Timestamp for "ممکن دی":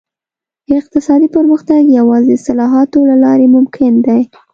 3.55-4.21